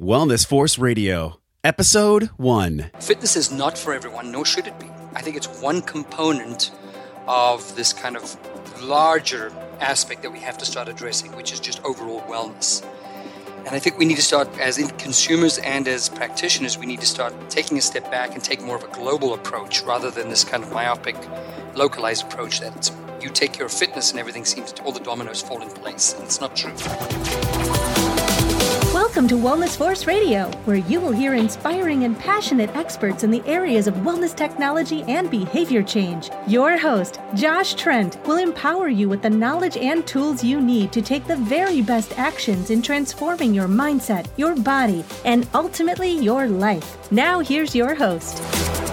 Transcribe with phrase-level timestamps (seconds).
[0.00, 2.90] Wellness Force Radio, Episode 1.
[2.98, 4.86] Fitness is not for everyone, nor should it be.
[5.14, 6.72] I think it's one component
[7.28, 8.36] of this kind of
[8.82, 12.84] larger aspect that we have to start addressing, which is just overall wellness.
[13.58, 17.06] And I think we need to start, as consumers and as practitioners, we need to
[17.06, 20.42] start taking a step back and take more of a global approach rather than this
[20.42, 21.14] kind of myopic,
[21.76, 22.90] localized approach that
[23.22, 26.14] you take your fitness and everything seems to, all the dominoes fall in place.
[26.14, 26.72] And it's not true.
[28.94, 33.42] Welcome to Wellness Force Radio, where you will hear inspiring and passionate experts in the
[33.44, 36.30] areas of wellness technology and behavior change.
[36.46, 41.02] Your host, Josh Trent, will empower you with the knowledge and tools you need to
[41.02, 47.10] take the very best actions in transforming your mindset, your body, and ultimately your life.
[47.10, 48.83] Now, here's your host.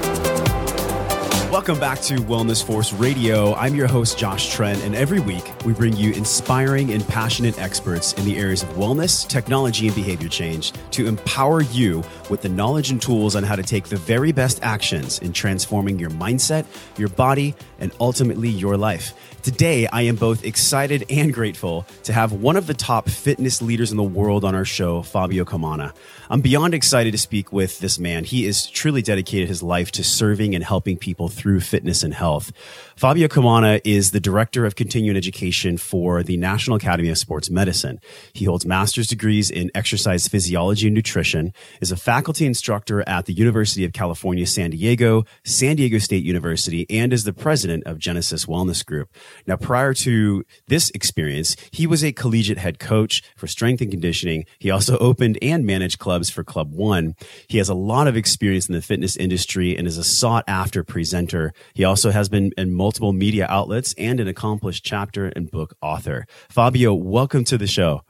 [1.52, 3.54] Welcome back to Wellness Force Radio.
[3.56, 8.14] I'm your host, Josh Trent, and every week we bring you inspiring and passionate experts
[8.14, 12.90] in the areas of wellness, technology, and behavior change to empower you with the knowledge
[12.90, 16.66] and tools on how to take the very best actions in transforming your mindset,
[16.98, 19.14] your body, and ultimately your life.
[19.44, 23.90] Today, I am both excited and grateful to have one of the top fitness leaders
[23.90, 25.94] in the world on our show, Fabio Comana.
[26.30, 28.24] I'm beyond excited to speak with this man.
[28.24, 32.52] He is truly dedicated his life to serving and helping people through fitness and health.
[32.96, 38.00] Fabio Comana is the director of continuing education for the National Academy of Sports Medicine.
[38.34, 43.34] He holds master's degrees in exercise physiology and nutrition, is a faculty instructor at the
[43.34, 48.46] University of California, San Diego, San Diego State University, and is the president of Genesis
[48.46, 49.10] Wellness Group.
[49.48, 54.46] Now, prior to this experience, he was a collegiate head coach for strength and conditioning.
[54.60, 57.16] He also opened and managed clubs for Club One.
[57.48, 60.84] He has a lot of experience in the fitness industry and is a sought after
[60.84, 61.54] presenter.
[61.74, 66.26] He also has been in multiple media outlets and an accomplished chapter and book author.
[66.50, 68.02] Fabio, welcome to the show.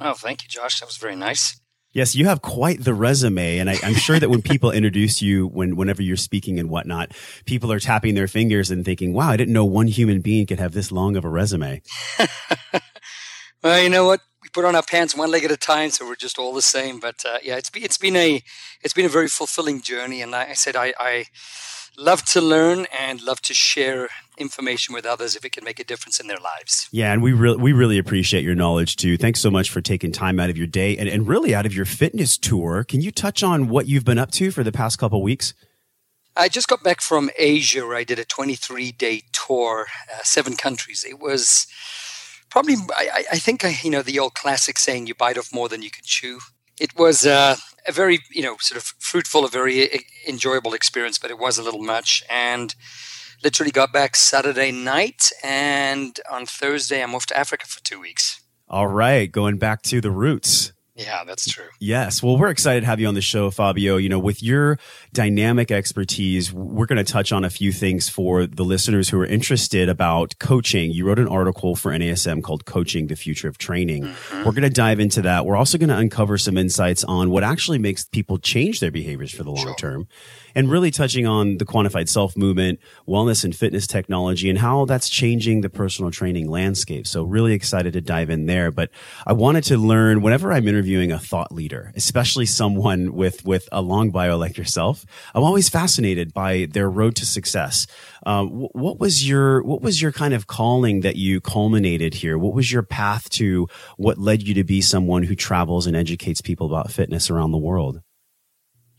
[0.00, 0.80] Oh, thank you, Josh.
[0.80, 1.58] That was very nice.
[1.96, 5.46] Yes, you have quite the resume, and I, am sure that when people introduce you,
[5.46, 7.12] when whenever you're speaking and whatnot,
[7.46, 10.58] people are tapping their fingers and thinking, "Wow, I didn't know one human being could
[10.58, 11.80] have this long of a resume."
[13.62, 14.20] well, you know what?
[14.42, 16.60] We put on our pants one leg at a time, so we're just all the
[16.60, 17.00] same.
[17.00, 18.42] But uh, yeah, it's been it's been a
[18.82, 21.24] it's been a very fulfilling journey, and I, I said I, I
[21.96, 24.08] love to learn and love to share
[24.38, 26.88] information with others if it can make a difference in their lives.
[26.92, 29.16] Yeah, and we really we really appreciate your knowledge too.
[29.16, 31.74] Thanks so much for taking time out of your day and, and really out of
[31.74, 32.84] your fitness tour.
[32.84, 35.54] Can you touch on what you've been up to for the past couple weeks?
[36.36, 40.54] I just got back from Asia where I did a 23 day tour, uh, seven
[40.54, 41.04] countries.
[41.08, 41.66] It was
[42.50, 45.68] probably, I, I think, I, you know, the old classic saying, you bite off more
[45.68, 46.40] than you can chew.
[46.78, 47.56] It was uh,
[47.88, 49.98] a very, you know, sort of fruitful, a very uh,
[50.28, 52.22] enjoyable experience, but it was a little much.
[52.30, 52.74] And
[53.42, 58.40] literally got back Saturday night, and on Thursday I'm off to Africa for two weeks.
[58.68, 60.72] All right, going back to the roots.
[60.96, 61.68] Yeah, that's true.
[61.78, 62.22] Yes.
[62.22, 63.98] Well, we're excited to have you on the show, Fabio.
[63.98, 64.78] You know, with your
[65.12, 69.26] dynamic expertise, we're going to touch on a few things for the listeners who are
[69.26, 70.90] interested about coaching.
[70.92, 74.04] You wrote an article for NASM called Coaching the Future of Training.
[74.04, 74.38] Mm-hmm.
[74.38, 75.44] We're going to dive into that.
[75.44, 79.32] We're also going to uncover some insights on what actually makes people change their behaviors
[79.32, 79.74] for the long sure.
[79.74, 80.08] term
[80.56, 85.10] and really touching on the quantified self movement, wellness and fitness technology, and how that's
[85.10, 87.06] changing the personal training landscape.
[87.06, 88.70] So really excited to dive in there.
[88.70, 88.90] But
[89.26, 93.82] I wanted to learn whenever I'm interviewing a thought leader, especially someone with, with a
[93.82, 97.86] long bio like yourself, I'm always fascinated by their road to success.
[98.24, 102.38] Uh, what was your, what was your kind of calling that you culminated here?
[102.38, 103.68] What was your path to
[103.98, 107.58] what led you to be someone who travels and educates people about fitness around the
[107.58, 108.00] world?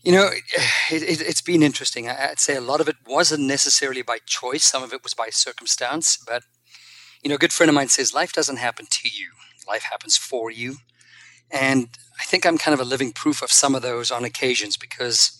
[0.08, 0.30] You know,
[0.90, 2.08] it, has it, been interesting.
[2.08, 4.64] I'd say a lot of it wasn't necessarily by choice.
[4.64, 6.16] Some of it was by circumstance.
[6.16, 6.44] But,
[7.22, 9.32] you know, a good friend of mine says life doesn't happen to you,
[9.68, 10.76] life happens for you.
[11.50, 14.78] And I think I'm kind of a living proof of some of those on occasions
[14.78, 15.38] because,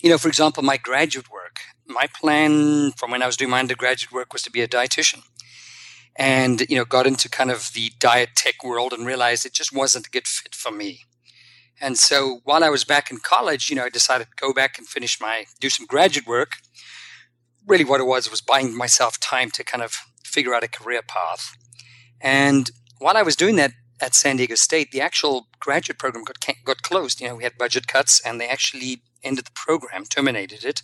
[0.00, 3.60] you know, for example, my graduate work, my plan from when I was doing my
[3.60, 5.22] undergraduate work was to be a dietitian.
[6.16, 9.72] And, you know, got into kind of the diet tech world and realized it just
[9.72, 11.04] wasn't a good fit for me.
[11.82, 14.78] And so while I was back in college, you know, I decided to go back
[14.78, 16.52] and finish my, do some graduate work.
[17.66, 21.02] Really, what it was was buying myself time to kind of figure out a career
[21.06, 21.56] path.
[22.20, 22.70] And
[23.00, 26.82] while I was doing that at San Diego State, the actual graduate program got, got
[26.82, 27.20] closed.
[27.20, 30.82] You know, we had budget cuts and they actually ended the program, terminated it.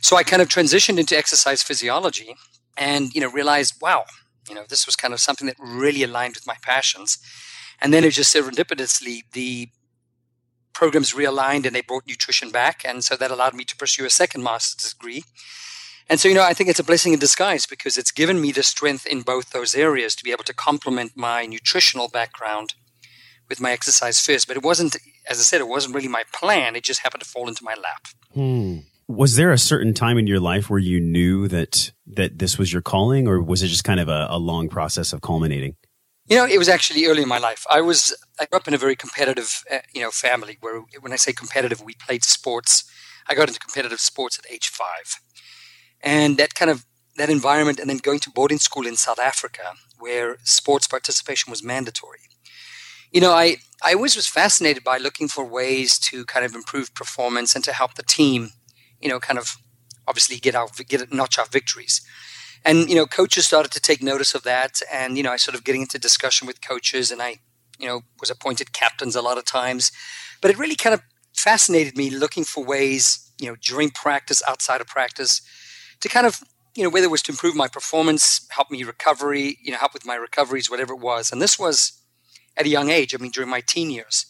[0.00, 2.34] So I kind of transitioned into exercise physiology
[2.78, 4.04] and, you know, realized, wow,
[4.48, 7.18] you know, this was kind of something that really aligned with my passions.
[7.80, 9.68] And then it just serendipitously, the
[10.74, 12.82] programs realigned and they brought nutrition back.
[12.84, 15.24] And so that allowed me to pursue a second master's degree.
[16.08, 18.52] And so, you know, I think it's a blessing in disguise because it's given me
[18.52, 22.74] the strength in both those areas to be able to complement my nutritional background
[23.48, 24.46] with my exercise first.
[24.46, 24.96] But it wasn't,
[25.28, 26.76] as I said, it wasn't really my plan.
[26.76, 28.06] It just happened to fall into my lap.
[28.34, 28.78] Hmm.
[29.06, 32.72] Was there a certain time in your life where you knew that that this was
[32.72, 35.76] your calling, or was it just kind of a, a long process of culminating?
[36.26, 37.66] You know, it was actually early in my life.
[37.70, 41.12] I was I grew up in a very competitive, uh, you know, family where when
[41.12, 42.84] I say competitive, we played sports.
[43.28, 45.20] I got into competitive sports at age five,
[46.02, 46.86] and that kind of
[47.16, 51.62] that environment, and then going to boarding school in South Africa where sports participation was
[51.62, 52.20] mandatory.
[53.12, 56.94] You know, I I always was fascinated by looking for ways to kind of improve
[56.94, 58.50] performance and to help the team,
[59.00, 59.56] you know, kind of
[60.08, 62.00] obviously get out get notch our victories
[62.64, 64.80] and you know coaches started to take notice of that.
[64.92, 67.36] And you know i started getting into discussion with coaches and i
[67.78, 69.92] you know was appointed captains a lot of times.
[70.40, 71.02] But it really kind of
[71.34, 75.40] fascinated me looking for ways you know during practice outside of practice
[76.00, 76.40] to kind of
[76.74, 79.92] you know whether it was to improve my performance help me recovery you know help
[79.94, 81.30] with my recoveries whatever it was.
[81.32, 82.00] And this was
[82.56, 84.26] at a young age i mean during my teen years.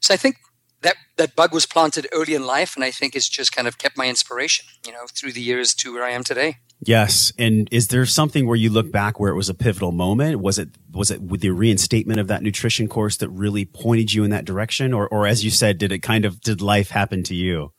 [0.00, 0.36] So i think
[0.84, 3.78] that that bug was planted early in life and i think it's just kind of
[3.78, 7.68] kept my inspiration you know through the years to where i am today Yes, and
[7.70, 10.40] is there something where you look back where it was a pivotal moment?
[10.40, 14.22] Was it was it with the reinstatement of that nutrition course that really pointed you
[14.24, 17.22] in that direction, or or as you said, did it kind of did life happen
[17.24, 17.72] to you?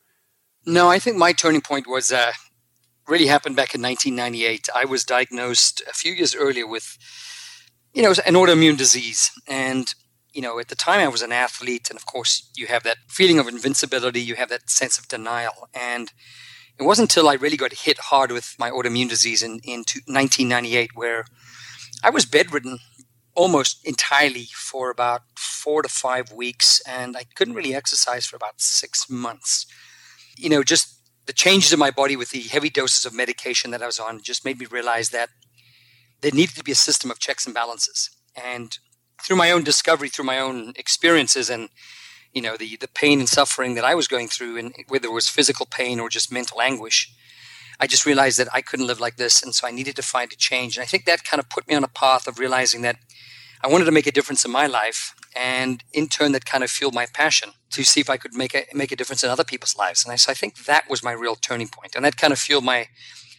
[0.64, 2.32] No, I think my turning point was uh,
[3.06, 4.68] really happened back in 1998.
[4.74, 6.98] I was diagnosed a few years earlier with,
[7.94, 9.94] you know, an autoimmune disease, and
[10.32, 12.98] you know, at the time I was an athlete, and of course you have that
[13.08, 16.12] feeling of invincibility, you have that sense of denial, and
[16.78, 20.90] it wasn't until I really got hit hard with my autoimmune disease in, in 1998
[20.94, 21.24] where
[22.02, 22.78] I was bedridden
[23.34, 28.60] almost entirely for about four to five weeks, and I couldn't really exercise for about
[28.60, 29.66] six months.
[30.36, 33.82] You know, just the changes in my body with the heavy doses of medication that
[33.82, 35.28] I was on just made me realize that
[36.20, 38.10] there needed to be a system of checks and balances.
[38.34, 38.78] And
[39.22, 41.68] through my own discovery, through my own experiences, and
[42.36, 45.12] you know the the pain and suffering that I was going through, and whether it
[45.12, 47.10] was physical pain or just mental anguish,
[47.80, 50.30] I just realized that I couldn't live like this, and so I needed to find
[50.30, 50.76] a change.
[50.76, 52.96] And I think that kind of put me on a path of realizing that
[53.64, 56.70] I wanted to make a difference in my life, and in turn, that kind of
[56.70, 59.44] fueled my passion to see if I could make a make a difference in other
[59.52, 60.04] people's lives.
[60.04, 62.38] And I, so I think that was my real turning point, and that kind of
[62.38, 62.88] fueled my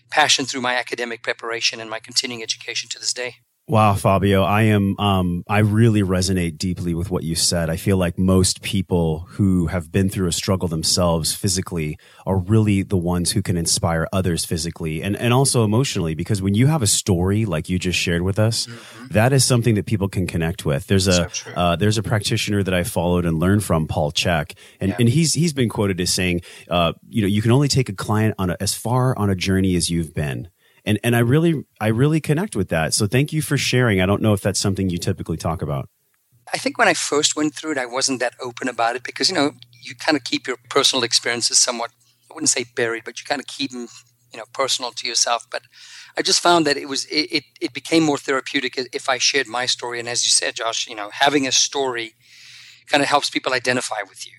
[0.10, 3.36] passion through my academic preparation and my continuing education to this day.
[3.70, 7.70] Wow, Fabio, I am, um, I really resonate deeply with what you said.
[7.70, 12.84] I feel like most people who have been through a struggle themselves physically are really
[12.84, 16.16] the ones who can inspire others physically and, and also emotionally.
[16.16, 19.08] Because when you have a story like you just shared with us, mm-hmm.
[19.08, 20.88] that is something that people can connect with.
[20.88, 24.58] There's a, so uh, there's a practitioner that I followed and learned from, Paul Chek,
[24.80, 24.96] and, yeah.
[24.98, 26.40] and he's, he's been quoted as saying,
[26.70, 29.36] uh, you know, you can only take a client on a, as far on a
[29.36, 30.48] journey as you've been
[30.88, 32.94] and and I really I really connect with that.
[32.94, 34.02] So thank you for sharing.
[34.02, 35.90] I don't know if that's something you typically talk about.
[36.54, 39.30] I think when I first went through it, I wasn't that open about it because
[39.30, 39.52] you know
[39.84, 41.92] you kind of keep your personal experiences somewhat
[42.32, 43.88] I wouldn't say buried, but you kind of keep them
[44.32, 45.46] you know personal to yourself.
[45.52, 45.64] But
[46.18, 49.48] I just found that it was it, it, it became more therapeutic if I shared
[49.48, 50.00] my story.
[50.00, 52.14] And as you said, Josh, you know having a story
[52.88, 54.32] kind of helps people identify with you.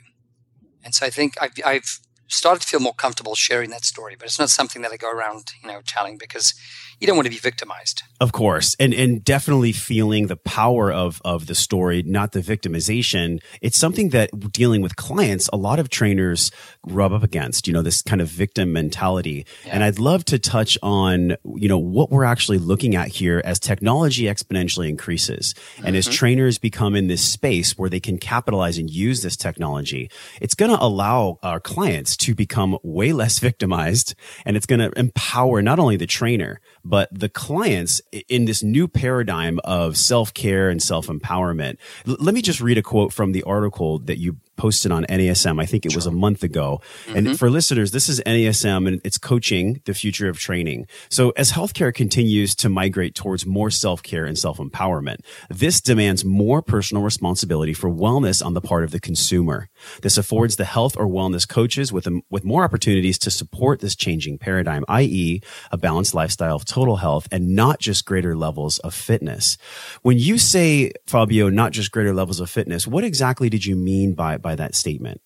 [0.82, 1.98] And so I think I've, I've
[2.28, 5.10] started to feel more comfortable sharing that story, but it's not something that I go
[5.10, 6.54] around, you know, telling because
[7.00, 8.02] you don't want to be victimized.
[8.20, 8.74] Of course.
[8.80, 13.40] And and definitely feeling the power of of the story, not the victimization.
[13.62, 16.50] It's something that dealing with clients, a lot of trainers
[16.86, 19.46] rub up against, you know, this kind of victim mentality.
[19.64, 19.74] Yeah.
[19.74, 23.60] And I'd love to touch on, you know, what we're actually looking at here as
[23.60, 25.96] technology exponentially increases and mm-hmm.
[25.96, 30.10] as trainers become in this space where they can capitalize and use this technology.
[30.40, 34.98] It's going to allow our clients to become way less victimized and it's going to
[34.98, 40.70] empower not only the trainer, but the clients in this new paradigm of self care
[40.70, 41.76] and self empowerment.
[42.06, 45.62] L- let me just read a quote from the article that you posted on NASM.
[45.62, 46.82] I think it was a month ago.
[47.06, 47.16] Mm-hmm.
[47.16, 50.86] And for listeners, this is NASM and it's coaching the future of training.
[51.08, 57.02] So as healthcare continues to migrate towards more self-care and self-empowerment, this demands more personal
[57.02, 59.68] responsibility for wellness on the part of the consumer.
[60.02, 63.94] This affords the health or wellness coaches with, a, with more opportunities to support this
[63.94, 65.40] changing paradigm, i.e.
[65.70, 69.58] a balanced lifestyle of total health and not just greater levels of fitness.
[70.02, 74.14] When you say, Fabio, not just greater levels of fitness, what exactly did you mean
[74.14, 75.20] by, by that statement?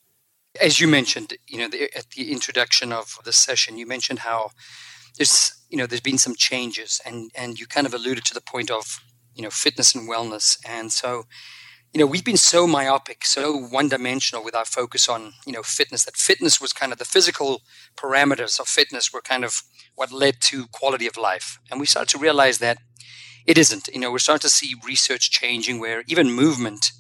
[0.61, 4.51] As you mentioned, you know, the, at the introduction of the session, you mentioned how
[5.17, 8.41] there's, you know, there's been some changes, and and you kind of alluded to the
[8.53, 8.85] point of,
[9.35, 11.25] you know, fitness and wellness, and so,
[11.93, 16.05] you know, we've been so myopic, so one-dimensional with our focus on, you know, fitness
[16.07, 17.63] that fitness was kind of the physical
[17.97, 19.63] parameters of fitness were kind of
[19.95, 22.79] what led to quality of life, and we started to realize that
[23.47, 23.89] it isn't.
[23.89, 26.93] You know, we're starting to see research changing where even movement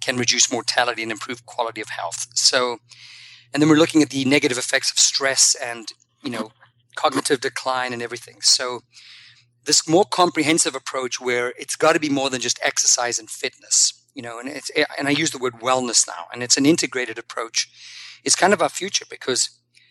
[0.00, 2.28] can reduce mortality and improve quality of health.
[2.34, 2.78] So,
[3.52, 5.88] and then we're looking at the negative effects of stress and,
[6.22, 6.52] you know,
[6.96, 8.40] cognitive decline and everything.
[8.40, 8.80] So,
[9.64, 13.92] this more comprehensive approach where it's got to be more than just exercise and fitness,
[14.18, 17.18] you know, and it's, and I use the word wellness now, and it's an integrated
[17.18, 17.68] approach.
[18.24, 19.48] It's kind of our future because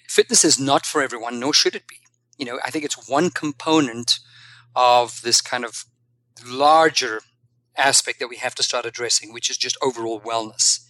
[0.10, 2.00] fitness is not for everyone, nor should it be.
[2.38, 4.19] You know, I think it's one component
[4.75, 5.86] of this kind of
[6.46, 7.22] larger
[7.77, 10.81] aspect that we have to start addressing, which is just overall wellness.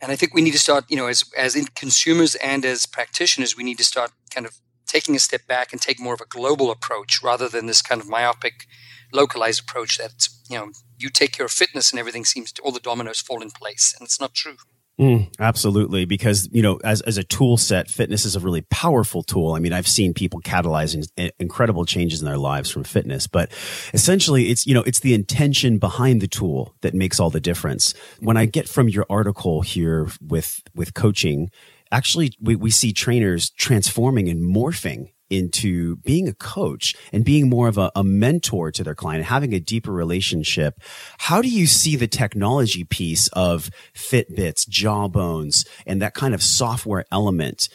[0.00, 3.54] And I think we need to start, you know, as as consumers and as practitioners,
[3.54, 4.54] we need to start kind of
[4.86, 8.00] taking a step back and take more of a global approach rather than this kind
[8.00, 8.66] of myopic,
[9.12, 12.80] localized approach that you know you take of fitness and everything seems to all the
[12.80, 14.56] dominoes fall in place, and it's not true.
[14.98, 19.24] Mm, absolutely, because you know, as as a tool set, fitness is a really powerful
[19.24, 19.52] tool.
[19.52, 21.04] I mean, I've seen people catalyzing
[21.40, 23.50] incredible changes in their lives from fitness, but
[23.92, 27.92] essentially, it's you know, it's the intention behind the tool that makes all the difference.
[28.20, 31.50] When I get from your article here with with coaching,
[31.94, 37.66] actually, we we see trainers transforming and morphing into being a coach and being more
[37.68, 40.80] of a, a, mentor to their client, having a deeper relationship.
[41.18, 47.06] How do you see the technology piece of Fitbits, Jawbones, and that kind of software
[47.10, 47.68] element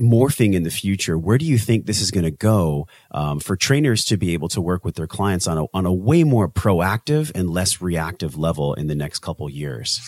[0.00, 1.18] morphing in the future?
[1.18, 4.48] Where do you think this is going to go um, for trainers to be able
[4.48, 8.36] to work with their clients on a, on a way more proactive and less reactive
[8.36, 10.00] level in the next couple years?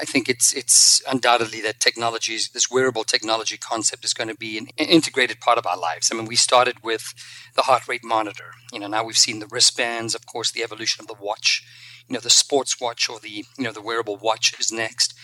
[0.00, 4.58] I think it's it's undoubtedly that technology, this wearable technology concept, is going to be
[4.58, 6.10] an integrated part of our lives.
[6.10, 7.14] I mean, we started with
[7.54, 8.52] the heart rate monitor.
[8.72, 11.62] You know, now we've seen the wristbands, of course, the evolution of the watch.
[12.08, 15.14] You know, the sports watch or the you know the wearable watch is next.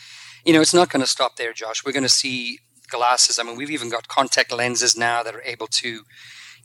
[0.45, 1.85] You know, it's not going to stop there, Josh.
[1.85, 3.38] We're going to see glasses.
[3.38, 6.02] I mean, we've even got contact lenses now that are able to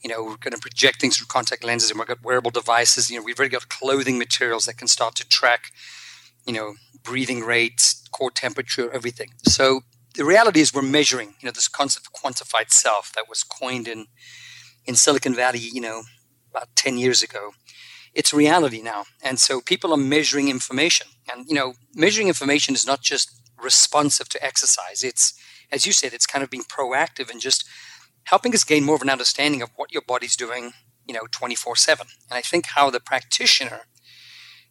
[0.03, 3.09] you know, we're going to project things through contact lenses and we've got wearable devices.
[3.09, 5.71] You know, we've already got clothing materials that can start to track,
[6.47, 6.73] you know,
[7.03, 9.29] breathing rates, core temperature, everything.
[9.43, 9.81] So
[10.15, 13.87] the reality is we're measuring, you know, this concept of quantified self that was coined
[13.87, 14.07] in
[14.87, 16.03] in Silicon Valley, you know,
[16.49, 17.51] about 10 years ago.
[18.13, 19.03] It's reality now.
[19.21, 21.07] And so people are measuring information.
[21.31, 23.29] And, you know, measuring information is not just
[23.61, 25.03] responsive to exercise.
[25.03, 25.33] It's,
[25.71, 27.67] as you said, it's kind of being proactive and just
[28.23, 30.71] helping us gain more of an understanding of what your body's doing,
[31.05, 32.07] you know, 24 7.
[32.29, 33.81] And I think how the practitioner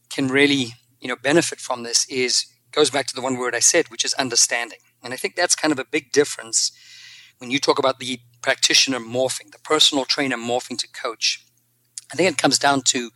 [0.08, 3.60] can really you know benefit from this is goes back to the one word I
[3.60, 4.78] said, which is understanding.
[5.02, 6.72] And I think that's kind of a big difference
[7.38, 11.44] when you talk about the practitioner morphing, the personal trainer morphing to coach.
[12.12, 13.10] I think it comes down to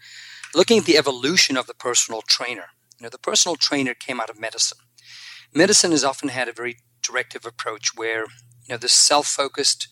[0.55, 2.67] looking at the evolution of the personal trainer.
[2.99, 4.79] You know, the personal trainer came out of medicine.
[5.55, 8.23] Medicine has often had a very directive approach where,
[8.65, 9.89] you know, this self-focused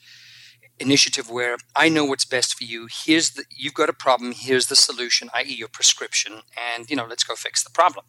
[0.80, 2.88] initiative where I know what's best for you.
[2.90, 4.32] Here's the you've got a problem.
[4.36, 6.42] Here's the solution, i.e., your prescription,
[6.74, 8.06] and you know, let's go fix the problem.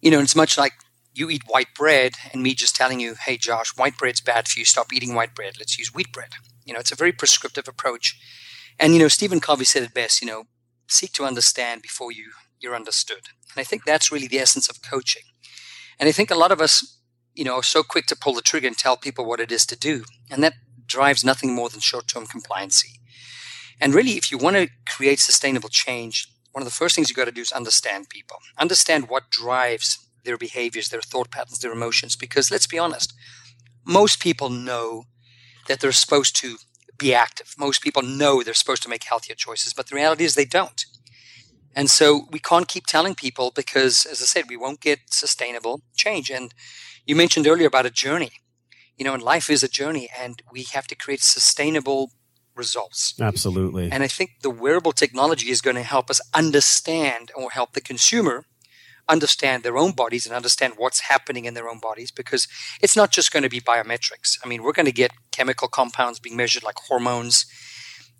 [0.00, 0.72] You know, it's much like
[1.12, 4.58] you eat white bread, and me just telling you, "Hey, Josh, white bread's bad for
[4.58, 4.64] you.
[4.64, 5.54] Stop eating white bread.
[5.58, 6.30] Let's use wheat bread."
[6.64, 8.18] You know, it's a very prescriptive approach.
[8.78, 10.20] And you know, Stephen Covey said it best.
[10.20, 10.44] You know,
[10.88, 13.28] seek to understand before you you're understood.
[13.54, 15.22] And I think that's really the essence of coaching.
[15.98, 16.98] And I think a lot of us,
[17.34, 19.66] you know, are so quick to pull the trigger and tell people what it is
[19.66, 20.54] to do, and that
[20.90, 22.98] drives nothing more than short term compliancy.
[23.80, 27.16] And really, if you want to create sustainable change, one of the first things you
[27.16, 31.72] got to do is understand people, understand what drives their behaviors, their thought patterns, their
[31.72, 32.16] emotions.
[32.16, 33.14] Because let's be honest,
[33.86, 35.04] most people know
[35.68, 36.56] that they're supposed to
[36.98, 37.54] be active.
[37.58, 40.84] Most people know they're supposed to make healthier choices, but the reality is they don't.
[41.74, 45.82] And so we can't keep telling people because, as I said, we won't get sustainable
[45.96, 46.28] change.
[46.28, 46.52] And
[47.06, 48.32] you mentioned earlier about a journey
[49.00, 52.12] you know, and life is a journey and we have to create sustainable
[52.54, 53.14] results.
[53.18, 53.90] Absolutely.
[53.90, 57.80] And I think the wearable technology is going to help us understand or help the
[57.80, 58.44] consumer
[59.08, 62.46] understand their own bodies and understand what's happening in their own bodies because
[62.82, 64.38] it's not just going to be biometrics.
[64.44, 67.46] I mean, we're going to get chemical compounds being measured like hormones.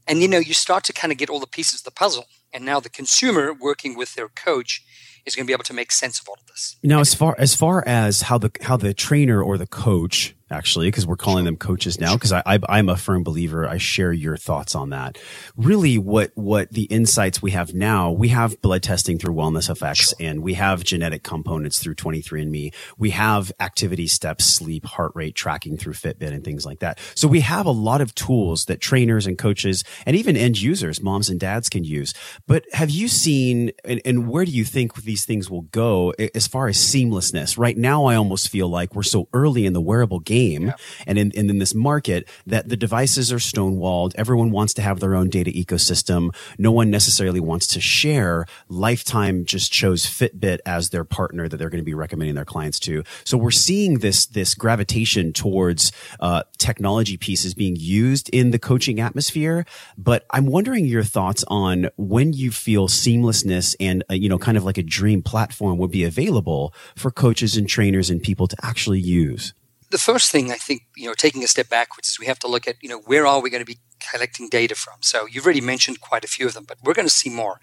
[0.09, 2.25] And you know, you start to kind of get all the pieces of the puzzle.
[2.55, 4.83] And now the consumer working with their coach
[5.27, 6.79] is going to be able to make sense of all of this.
[6.83, 10.89] Now, as far as far as how the how the trainer or the coach actually,
[10.89, 13.69] because we're calling them coaches now, because I, I am a firm believer.
[13.69, 15.19] I share your thoughts on that.
[15.57, 20.13] Really, what what the insights we have now, we have blood testing through Wellness FX,
[20.21, 22.75] and we have genetic components through 23andMe.
[22.99, 26.99] We have activity steps, sleep, heart rate tracking through Fitbit, and things like that.
[27.15, 31.03] So we have a lot of tools that trainers and coaches and even end users,
[31.03, 32.15] moms and dads, can use.
[32.47, 36.47] But have you seen, and, and where do you think these things will go as
[36.47, 37.59] far as seamlessness.
[37.59, 40.73] Right now, I almost feel like we're so early in the wearable game yeah.
[41.07, 44.13] and in, and in this market that the devices are stonewalled.
[44.17, 46.35] Everyone wants to have their own data ecosystem.
[46.59, 48.47] No one necessarily wants to share.
[48.69, 52.79] Lifetime just chose Fitbit as their partner that they're going to be recommending their clients
[52.81, 53.03] to.
[53.25, 59.01] So we're seeing this, this gravitation towards, uh, technology pieces being used in the coaching
[59.01, 59.65] atmosphere.
[59.97, 64.57] But I'm wondering your thoughts on when you feel seamlessness and, uh, you know, kind
[64.57, 68.57] of like a dream platform would be available for coaches and trainers and people to
[68.63, 69.55] actually use?
[69.91, 72.49] The first thing I think, you know, taking a step backwards is we have to
[72.49, 74.95] look at, you know, where are we going to be collecting data from?
[75.01, 77.61] So you've already mentioned quite a few of them, but we're going to see more.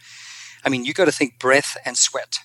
[0.66, 2.40] I mean, you've got to think breath and sweat.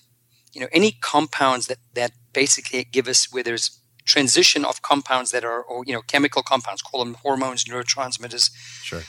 [0.53, 5.43] You know, any compounds that that basically give us where there's transition of compounds that
[5.43, 8.51] are, or you know, chemical compounds, call them hormones, neurotransmitters,
[8.83, 9.01] sure.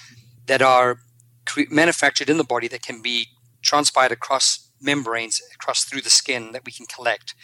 [0.47, 0.99] that are
[1.47, 3.29] cre- manufactured in the body that can be
[3.63, 7.35] transpired across membranes, across through the skin that we can collect.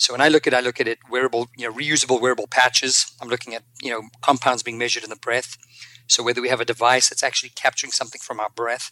[0.00, 3.14] So when I look at, I look at it wearable, you know, reusable wearable patches.
[3.20, 5.58] I'm looking at, you know, compounds being measured in the breath.
[6.06, 8.90] So whether we have a device that's actually capturing something from our breath,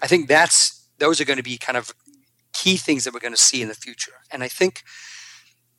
[0.00, 1.92] I think that's those are going to be kind of
[2.54, 4.14] key things that we're going to see in the future.
[4.32, 4.82] And I think,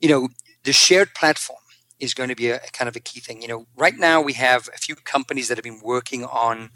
[0.00, 0.28] you know,
[0.62, 1.58] the shared platform
[1.98, 3.42] is going to be a, a kind of a key thing.
[3.42, 6.70] You know, right now we have a few companies that have been working on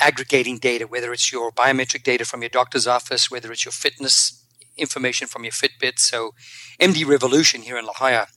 [0.00, 4.42] aggregating data, whether it's your biometric data from your doctor's office, whether it's your fitness
[4.76, 5.98] information from your Fitbit.
[5.98, 6.32] So
[6.80, 8.28] MD Revolution here in La Jolla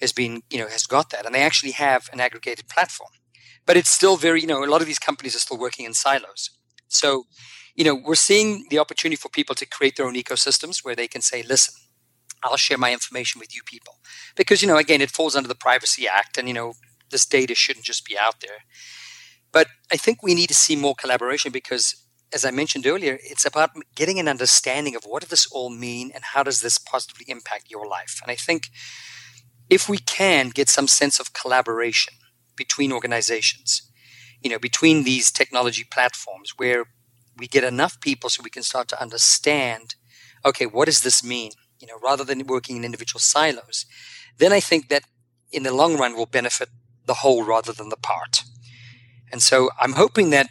[0.00, 1.26] has been, you know, has got that.
[1.26, 3.10] And they actually have an aggregated platform.
[3.66, 5.94] But it's still very, you know, a lot of these companies are still working in
[5.94, 6.50] silos.
[6.88, 7.24] So,
[7.74, 11.08] you know, we're seeing the opportunity for people to create their own ecosystems where they
[11.08, 11.74] can say, listen,
[12.42, 13.94] I'll share my information with you people.
[14.36, 16.74] Because, you know, again, it falls under the Privacy Act and, you know,
[17.10, 18.58] this data shouldn't just be out there.
[19.50, 21.94] But I think we need to see more collaboration because,
[22.34, 26.10] as I mentioned earlier, it's about getting an understanding of what does this all mean
[26.12, 28.18] and how does this positively impact your life.
[28.22, 28.64] And I think
[29.70, 32.14] if we can get some sense of collaboration
[32.56, 33.88] between organizations,
[34.42, 36.84] you know, between these technology platforms where
[37.36, 39.94] we get enough people so we can start to understand,
[40.44, 41.52] okay, what does this mean?
[41.80, 43.86] You know, rather than working in individual silos,
[44.38, 45.04] then I think that
[45.52, 46.68] in the long run will benefit
[47.06, 48.42] the whole rather than the part.
[49.30, 50.48] And so I'm hoping that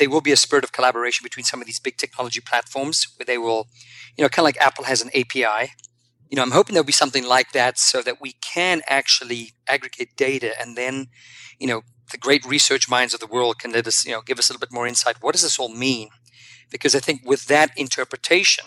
[0.00, 3.26] there will be a spirit of collaboration between some of these big technology platforms where
[3.26, 3.68] they will,
[4.16, 5.72] you know, kind of like Apple has an API.
[6.30, 10.16] You know, I'm hoping there'll be something like that so that we can actually aggregate
[10.16, 11.08] data and then,
[11.58, 14.38] you know, the great research minds of the world can let us, you know, give
[14.38, 15.16] us a little bit more insight.
[15.20, 16.08] What does this all mean?
[16.70, 18.64] Because I think with that interpretation,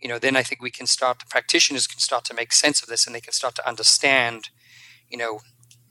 [0.00, 2.82] you know, then I think we can start, the practitioners can start to make sense
[2.82, 4.48] of this and they can start to understand,
[5.10, 5.40] you know,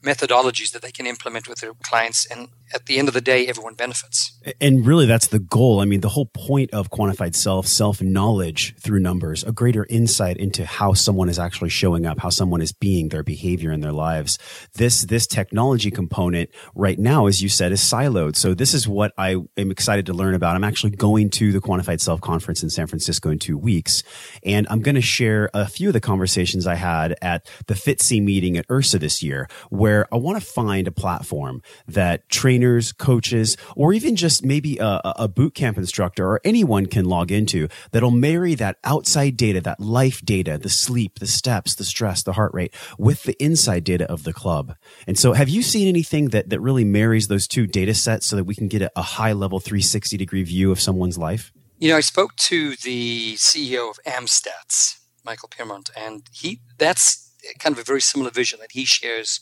[0.02, 3.46] methodologies that they can implement with their clients and at the end of the day
[3.46, 4.38] everyone benefits.
[4.60, 5.80] And really that's the goal.
[5.80, 10.36] I mean the whole point of quantified self self knowledge through numbers a greater insight
[10.36, 13.92] into how someone is actually showing up how someone is being their behavior in their
[13.92, 14.38] lives.
[14.74, 18.36] This this technology component right now as you said is siloed.
[18.36, 20.56] So this is what i am excited to learn about.
[20.56, 24.02] I'm actually going to the quantified self conference in san francisco in two weeks
[24.44, 28.22] and i'm going to share a few of the conversations i had at the FITSE
[28.22, 32.92] meeting at IHRSA this year where where I want to find a platform that trainers,
[32.92, 37.66] coaches, or even just maybe a, a boot camp instructor or anyone can log into
[37.90, 42.34] that'll marry that outside data, that life data, the sleep, the steps, the stress, the
[42.34, 44.76] heart rate with the inside data of the club.
[45.08, 48.36] And so have you seen anything that, that really marries those two data sets so
[48.36, 51.52] that we can get a, a high level 360 degree view of someone's life?
[51.78, 57.26] You know, I spoke to the CEO of Amstats, Michael Piermont, and he that's
[57.58, 59.40] kind of a very similar vision that he shares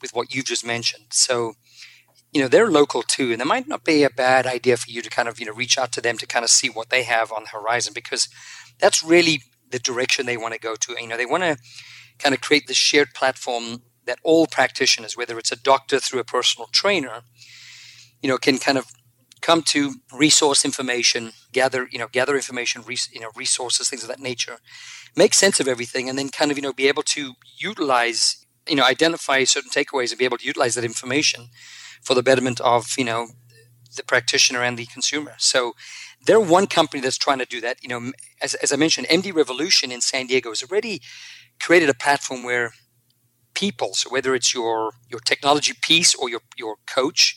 [0.00, 1.06] with what you've just mentioned.
[1.10, 1.54] So,
[2.32, 5.02] you know, they're local too, and it might not be a bad idea for you
[5.02, 7.02] to kind of, you know, reach out to them to kind of see what they
[7.02, 8.28] have on the horizon because
[8.78, 10.96] that's really the direction they want to go to.
[11.00, 11.56] You know, they want to
[12.18, 16.24] kind of create this shared platform that all practitioners, whether it's a doctor through a
[16.24, 17.22] personal trainer,
[18.22, 18.86] you know, can kind of
[19.40, 24.08] come to resource information, gather, you know, gather information, res- you know, resources, things of
[24.08, 24.58] that nature,
[25.16, 28.76] make sense of everything, and then kind of, you know, be able to utilize you
[28.76, 31.48] know identify certain takeaways and be able to utilize that information
[32.02, 33.28] for the betterment of you know
[33.96, 35.34] the practitioner and the consumer.
[35.38, 35.74] So
[36.24, 37.82] they're one company that's trying to do that.
[37.82, 41.00] You know, as, as I mentioned, MD Revolution in San Diego has already
[41.60, 42.72] created a platform where
[43.54, 47.36] people, so whether it's your your technology piece or your your coach,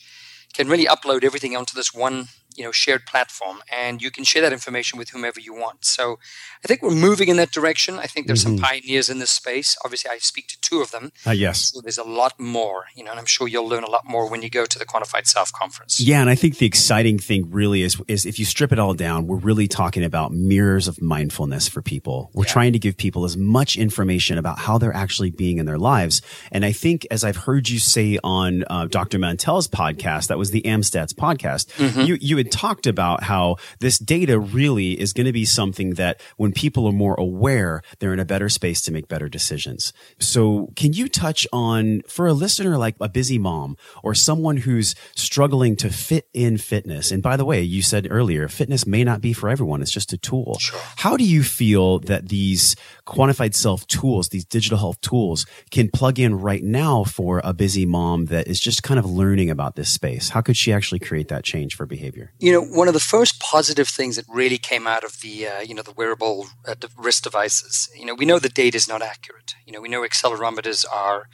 [0.54, 4.42] can really upload everything onto this one you know shared platform and you can share
[4.42, 5.84] that information with whomever you want.
[5.84, 6.18] So
[6.64, 7.98] i think we're moving in that direction.
[7.98, 8.56] I think there's mm-hmm.
[8.56, 9.76] some pioneers in this space.
[9.84, 11.12] Obviously i speak to two of them.
[11.26, 11.72] Uh, yes.
[11.72, 14.30] So there's a lot more you know and i'm sure you'll learn a lot more
[14.30, 16.00] when you go to the quantified self conference.
[16.00, 18.94] Yeah and i think the exciting thing really is is if you strip it all
[18.94, 22.30] down we're really talking about mirrors of mindfulness for people.
[22.34, 22.52] We're yeah.
[22.52, 26.22] trying to give people as much information about how they're actually being in their lives.
[26.52, 30.50] And i think as i've heard you say on uh, dr mantel's podcast that was
[30.50, 32.00] the amstats podcast mm-hmm.
[32.00, 36.20] you you had talked about how this data really is going to be something that
[36.36, 39.92] when people are more aware, they're in a better space to make better decisions.
[40.18, 44.94] So can you touch on, for a listener like a busy mom or someone who's
[45.14, 47.10] struggling to fit in fitness?
[47.10, 49.82] And by the way, you said earlier, fitness may not be for everyone.
[49.82, 50.58] It's just a tool.
[50.60, 50.80] Sure.
[50.96, 52.76] How do you feel that these
[53.06, 57.86] quantified self tools, these digital health tools can plug in right now for a busy
[57.86, 60.30] mom that is just kind of learning about this space?
[60.30, 62.32] How could she actually create that change for behavior?
[62.38, 65.60] You know, one of the first positive things that really came out of the, uh,
[65.60, 69.02] you know, the wearable uh, wrist devices, you know, we know the data is not
[69.02, 69.54] accurate.
[69.64, 71.28] You know, we know accelerometers are,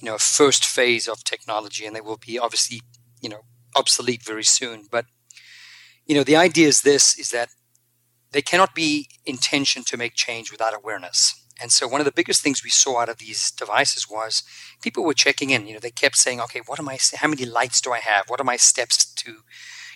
[0.00, 2.80] you know, a first phase of technology and they will be obviously,
[3.20, 3.40] you know,
[3.74, 4.86] obsolete very soon.
[4.90, 5.06] But,
[6.06, 7.48] you know, the idea is this, is that
[8.30, 11.34] they cannot be intention to make change without awareness.
[11.60, 14.42] And so one of the biggest things we saw out of these devices was
[14.82, 15.66] people were checking in.
[15.66, 16.98] You know, they kept saying, "Okay, what am I?
[17.14, 18.28] How many lights do I have?
[18.28, 19.38] What are my steps to,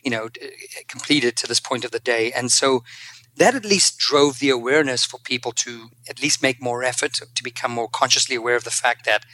[0.04, 0.28] you know,
[0.88, 2.82] completed to this point of the day?" And so
[3.36, 7.42] that at least drove the awareness for people to at least make more effort to
[7.42, 9.24] become more consciously aware of the fact that,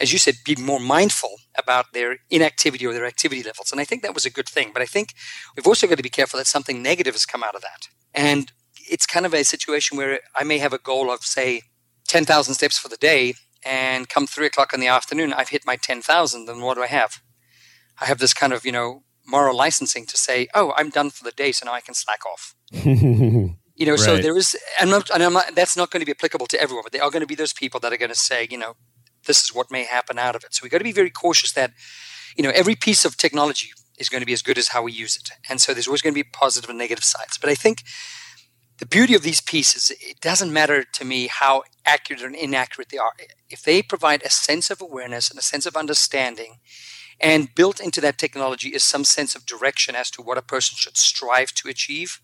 [0.00, 3.70] as you said, be more mindful about their inactivity or their activity levels.
[3.70, 4.70] And I think that was a good thing.
[4.72, 5.14] But I think
[5.54, 7.88] we've also got to be careful that something negative has come out of that.
[8.14, 8.50] And
[8.90, 11.62] it's kind of a situation where I may have a goal of, say,
[12.08, 15.76] 10,000 steps for the day, and come three o'clock in the afternoon, I've hit my
[15.76, 16.46] 10,000.
[16.46, 17.20] Then what do I have?
[18.00, 21.24] I have this kind of, you know, moral licensing to say, oh, I'm done for
[21.24, 22.54] the day, so now I can slack off.
[22.72, 24.00] you know, right.
[24.00, 26.84] so there is, and, not, and not, that's not going to be applicable to everyone,
[26.84, 28.74] but there are going to be those people that are going to say, you know,
[29.26, 30.54] this is what may happen out of it.
[30.54, 31.72] So we've got to be very cautious that,
[32.36, 34.92] you know, every piece of technology is going to be as good as how we
[34.92, 35.30] use it.
[35.48, 37.38] And so there's always going to be positive and negative sides.
[37.38, 37.82] But I think
[38.78, 42.98] the beauty of these pieces, it doesn't matter to me how accurate or inaccurate they
[42.98, 43.12] are.
[43.48, 46.56] If they provide a sense of awareness and a sense of understanding,
[47.22, 50.76] and built into that technology is some sense of direction as to what a person
[50.76, 52.20] should strive to achieve,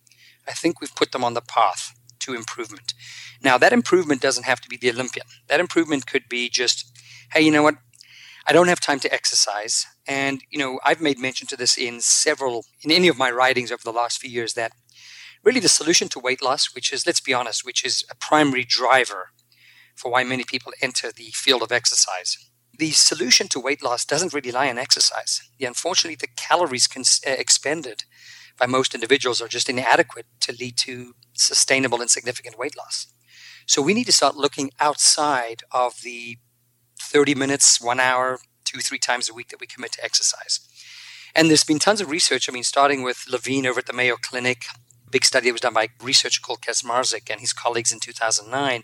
[0.47, 2.95] I think we've put them on the path to improvement.
[3.43, 5.27] Now, that improvement doesn't have to be the Olympian.
[5.47, 6.91] That improvement could be just,
[7.33, 7.77] hey, you know what?
[8.45, 9.87] I don't have time to exercise.
[10.07, 13.71] And, you know, I've made mention to this in several, in any of my writings
[13.71, 14.73] over the last few years that
[15.45, 18.65] really the solution to weight loss, which is, let's be honest, which is a primary
[18.65, 19.29] driver
[19.95, 22.48] for why many people enter the field of exercise.
[22.79, 25.43] The solution to weight loss doesn't really lie in exercise.
[25.59, 28.05] Yeah, unfortunately, the calories cons- uh, expended
[28.59, 33.07] by most individuals are just inadequate to lead to sustainable and significant weight loss.
[33.67, 36.39] So we need to start looking outside of the
[37.01, 40.61] 30 minutes, one hour, two, three times a week that we commit to exercise.
[41.35, 42.49] And there's been tons of research.
[42.49, 44.63] I mean, starting with Levine over at the Mayo Clinic,
[45.11, 48.83] big study that was done by researcher called Katzmarzyk and his colleagues in 2009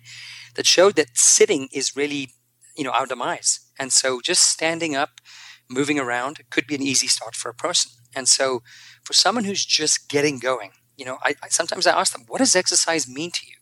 [0.55, 2.31] that showed that sitting is really,
[2.77, 3.61] you know, our demise.
[3.79, 5.21] And so just standing up,
[5.69, 7.93] moving around could be an easy start for a person.
[8.15, 8.63] And so
[9.03, 12.39] for someone who's just getting going, you know, I, I sometimes I ask them, what
[12.39, 13.57] does exercise mean to you?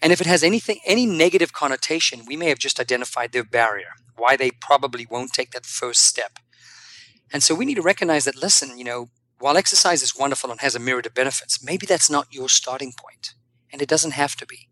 [0.00, 3.90] And if it has anything, any negative connotation, we may have just identified their barrier,
[4.16, 6.38] why they probably won't take that first step.
[7.32, 10.60] And so we need to recognize that, listen, you know, while exercise is wonderful and
[10.60, 13.34] has a myriad of benefits, maybe that's not your starting point,
[13.72, 14.67] and it doesn't have to be.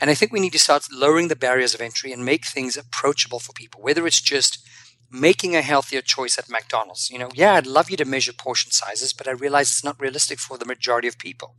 [0.00, 2.76] And I think we need to start lowering the barriers of entry and make things
[2.76, 4.66] approachable for people, whether it's just
[5.10, 7.10] making a healthier choice at McDonald's.
[7.10, 10.00] You know, yeah, I'd love you to measure portion sizes, but I realize it's not
[10.00, 11.54] realistic for the majority of people.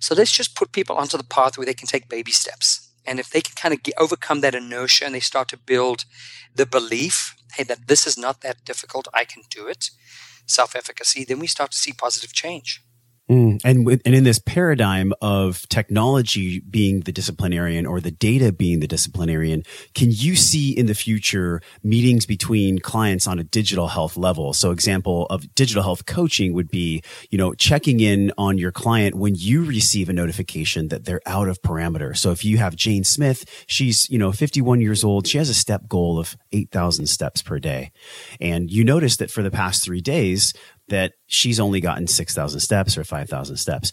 [0.00, 2.92] So let's just put people onto the path where they can take baby steps.
[3.06, 6.04] And if they can kind of get, overcome that inertia and they start to build
[6.54, 9.90] the belief, hey, that this is not that difficult, I can do it,
[10.46, 12.82] self efficacy, then we start to see positive change.
[13.30, 13.60] Mm.
[13.62, 18.80] And with, and in this paradigm of technology being the disciplinarian or the data being
[18.80, 19.64] the disciplinarian,
[19.94, 24.54] can you see in the future meetings between clients on a digital health level?
[24.54, 29.14] So example of digital health coaching would be, you know, checking in on your client
[29.14, 32.16] when you receive a notification that they're out of parameter.
[32.16, 35.26] So if you have Jane Smith, she's, you know, 51 years old.
[35.26, 37.92] She has a step goal of 8,000 steps per day.
[38.40, 40.54] And you notice that for the past three days,
[40.88, 43.92] that she's only gotten 6,000 steps or 5,000 steps.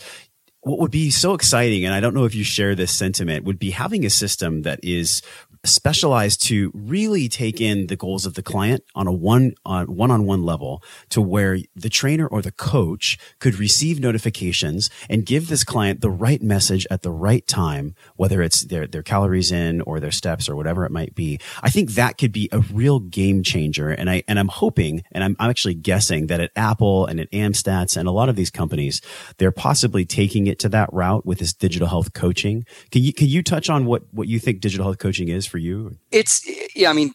[0.62, 3.60] What would be so exciting, and I don't know if you share this sentiment, would
[3.60, 5.22] be having a system that is
[5.66, 10.12] specialized to really take in the goals of the client on a one on one
[10.12, 15.48] on one level to where the trainer or the coach could receive notifications and give
[15.48, 19.82] this client the right message at the right time, whether it's their, their calories in
[19.82, 21.40] or their steps or whatever it might be.
[21.62, 23.90] I think that could be a real game changer.
[23.90, 27.32] And I, and I'm hoping, and I'm, I'm actually guessing that at Apple and at
[27.32, 29.02] Amstats and a lot of these companies,
[29.38, 32.66] they're possibly taking it to that route with this digital health coaching.
[32.92, 35.60] Can you, can you touch on what, what you think digital health coaching is for
[35.60, 35.98] you?
[36.12, 37.14] It's, yeah, I mean,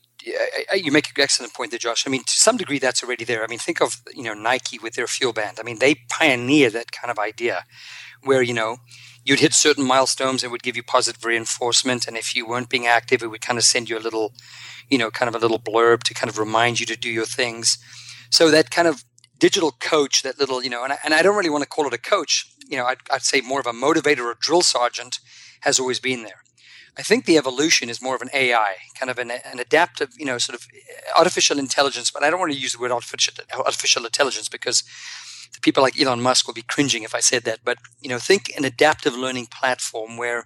[0.74, 2.06] you make an excellent point there, Josh.
[2.06, 3.44] I mean, to some degree, that's already there.
[3.44, 5.60] I mean, think of you know Nike with their FuelBand.
[5.60, 7.64] I mean, they pioneered that kind of idea,
[8.22, 8.78] where you know
[9.24, 12.70] you'd hit certain milestones and it would give you positive reinforcement, and if you weren't
[12.70, 14.32] being active, it would kind of send you a little,
[14.88, 17.26] you know, kind of a little blurb to kind of remind you to do your
[17.26, 17.78] things.
[18.30, 19.04] So that kind of
[19.38, 21.86] digital coach, that little, you know, and I, and I don't really want to call
[21.86, 22.46] it a coach.
[22.68, 25.18] You know, I'd, I'd say more of a motivator or drill sergeant
[25.62, 26.42] has always been there.
[26.98, 30.24] I think the evolution is more of an AI, kind of an, an, adaptive, you
[30.24, 30.66] know, sort of
[31.16, 32.10] artificial intelligence.
[32.10, 34.82] But I don't want to use the word artificial, artificial intelligence because
[35.52, 37.60] the people like Elon Musk will be cringing if I said that.
[37.64, 40.44] But you know, think an adaptive learning platform where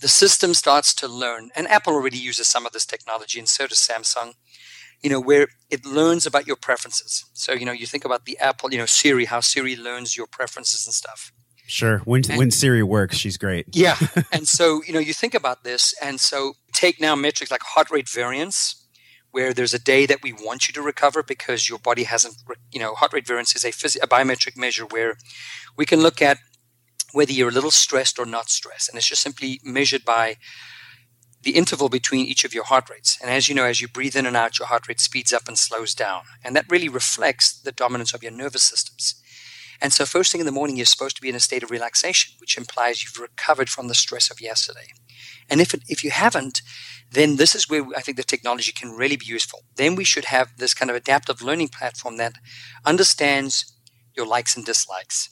[0.00, 3.66] the system starts to learn, and Apple already uses some of this technology, and so
[3.66, 4.34] does Samsung.
[5.02, 7.26] You know, where it learns about your preferences.
[7.34, 10.26] So you know, you think about the Apple, you know, Siri, how Siri learns your
[10.26, 11.32] preferences and stuff.
[11.66, 11.98] Sure.
[11.98, 13.66] When and, when Siri works, she's great.
[13.72, 13.96] Yeah.
[14.32, 17.90] and so, you know, you think about this and so take now metrics like heart
[17.90, 18.86] rate variance
[19.32, 22.36] where there's a day that we want you to recover because your body hasn't
[22.72, 25.16] you know, heart rate variance is a, phys- a biometric measure where
[25.76, 26.38] we can look at
[27.12, 30.36] whether you're a little stressed or not stressed and it's just simply measured by
[31.42, 33.16] the interval between each of your heart rates.
[33.22, 35.46] And as you know, as you breathe in and out, your heart rate speeds up
[35.46, 36.22] and slows down.
[36.42, 39.22] And that really reflects the dominance of your nervous systems.
[39.80, 41.70] And so, first thing in the morning, you're supposed to be in a state of
[41.70, 44.88] relaxation, which implies you've recovered from the stress of yesterday.
[45.48, 46.62] And if, it, if you haven't,
[47.10, 49.60] then this is where I think the technology can really be useful.
[49.76, 52.34] Then we should have this kind of adaptive learning platform that
[52.84, 53.72] understands
[54.16, 55.30] your likes and dislikes.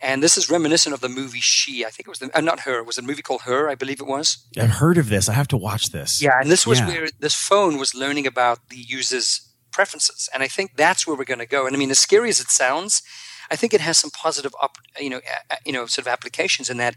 [0.00, 1.84] And this is reminiscent of the movie She.
[1.84, 2.78] I think it was the, uh, not her.
[2.78, 4.46] It was a movie called Her, I believe it was.
[4.58, 5.28] I've heard of this.
[5.28, 6.22] I have to watch this.
[6.22, 6.86] Yeah, and this was yeah.
[6.86, 9.40] where this phone was learning about the user's
[9.72, 10.28] preferences.
[10.32, 11.66] And I think that's where we're going to go.
[11.66, 13.02] And I mean, as scary as it sounds,
[13.50, 15.20] I think it has some positive, up, you know,
[15.64, 16.96] you know, sort of applications in that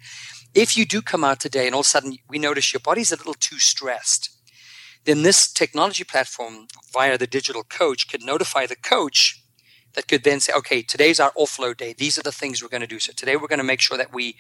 [0.53, 3.12] if you do come out today and all of a sudden we notice your body's
[3.12, 4.29] a little too stressed,
[5.05, 9.41] then this technology platform via the digital coach could notify the coach
[9.93, 11.93] that could then say, okay, today's our offload day.
[11.93, 12.99] These are the things we're going to do.
[12.99, 14.35] So today we're going to make sure that we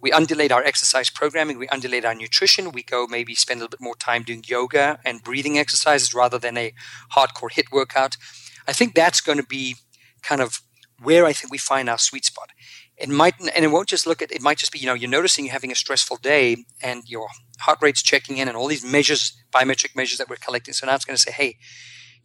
[0.00, 3.76] we undulate our exercise programming, we undulate our nutrition, we go maybe spend a little
[3.76, 6.72] bit more time doing yoga and breathing exercises rather than a
[7.12, 8.16] hardcore HIIT workout.
[8.66, 9.76] I think that's going to be
[10.22, 10.60] kind of
[11.02, 12.50] where I think we find our sweet spot.
[12.96, 15.10] It might, and it won't just look at, it might just be, you know, you're
[15.10, 17.28] noticing you're having a stressful day and your
[17.60, 20.74] heart rate's checking in and all these measures, biometric measures that we're collecting.
[20.74, 21.56] So now it's going to say, hey,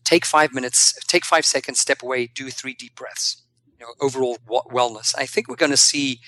[0.04, 3.44] take five minutes, take five seconds, step away, do three deep breaths.
[3.80, 5.14] You know, overall wellness.
[5.18, 6.20] I think we're going to see,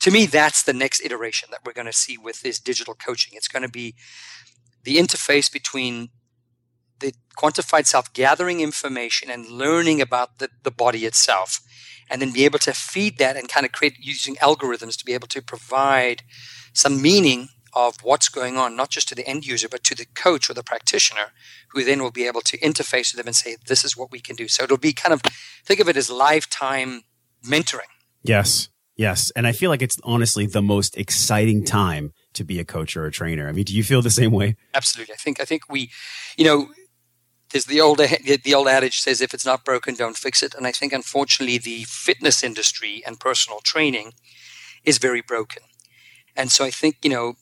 [0.00, 3.32] to me, that's the next iteration that we're going to see with this digital coaching.
[3.34, 3.94] It's going to be
[4.84, 6.10] the interface between
[7.00, 11.60] the quantified self gathering information and learning about the, the body itself
[12.10, 15.14] and then be able to feed that and kind of create using algorithms to be
[15.14, 16.22] able to provide
[16.72, 20.06] some meaning of what's going on, not just to the end user, but to the
[20.14, 21.32] coach or the practitioner,
[21.72, 24.20] who then will be able to interface with them and say, this is what we
[24.20, 24.48] can do.
[24.48, 25.20] So it'll be kind of,
[25.64, 27.02] think of it as lifetime
[27.44, 27.92] mentoring.
[28.22, 28.68] Yes.
[28.96, 29.30] Yes.
[29.36, 33.06] And I feel like it's honestly the most exciting time to be a coach or
[33.06, 33.48] a trainer.
[33.48, 34.56] I mean, do you feel the same way?
[34.74, 35.14] Absolutely.
[35.14, 35.90] I think, I think we,
[36.36, 36.68] you know,
[37.50, 37.98] there's the old
[38.44, 40.54] the old adage says if it's not broken don't fix it.
[40.54, 44.12] And i think unfortunately the fitness industry and personal training
[44.84, 45.62] is very broken.
[46.36, 47.34] And so i think you know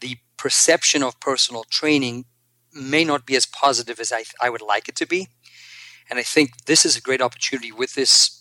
[0.00, 2.24] the perception of personal training
[2.72, 5.28] may not be as positive as i, I would like it to be.
[6.10, 8.38] And i think this is a great opportunity with this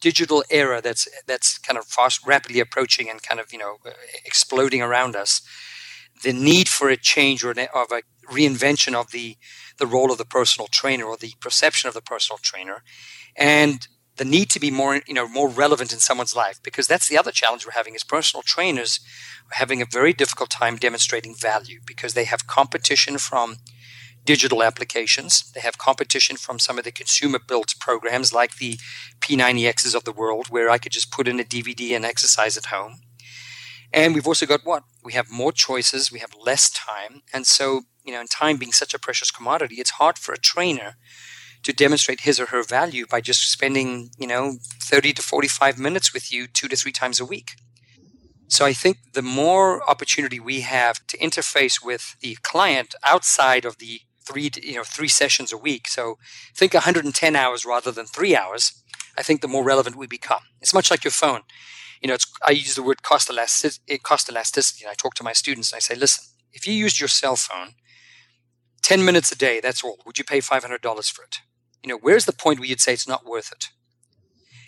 [0.00, 3.90] digital era that's that's kind of fast rapidly approaching and kind of you know uh,
[4.24, 5.40] exploding around us.
[6.22, 9.36] The need for a change or of a reinvention of the
[9.78, 12.82] the role of the personal trainer or the perception of the personal trainer
[13.36, 17.08] and the need to be more you know more relevant in someone's life because that's
[17.08, 19.00] the other challenge we're having is personal trainers
[19.50, 23.56] are having a very difficult time demonstrating value because they have competition from
[24.24, 25.52] digital applications.
[25.52, 28.78] They have competition from some of the consumer built programs like the
[29.20, 32.66] p90x's of the world where i could just put in a dvd and exercise at
[32.66, 33.00] home.
[33.92, 34.82] And we've also got what?
[35.04, 36.10] We have more choices.
[36.10, 37.22] We have less time.
[37.32, 40.38] And so you know, and time being such a precious commodity, it's hard for a
[40.38, 40.96] trainer
[41.64, 46.14] to demonstrate his or her value by just spending, you know, 30 to 45 minutes
[46.14, 47.52] with you two to three times a week.
[48.48, 53.78] So I think the more opportunity we have to interface with the client outside of
[53.78, 55.88] the three, you know, three sessions a week.
[55.88, 56.18] So
[56.54, 58.82] think 110 hours rather than three hours.
[59.18, 60.42] I think the more relevant we become.
[60.60, 61.40] It's much like your phone.
[62.00, 63.98] You know, it's, I use the word cost elasticity.
[63.98, 64.84] Cost elasticity.
[64.84, 67.34] And I talk to my students and I say, listen, if you used your cell
[67.34, 67.74] phone
[68.86, 69.98] 10 minutes a day, that's all.
[70.06, 71.38] Would you pay $500 for it?
[71.82, 73.70] You know, where's the point where you'd say it's not worth it?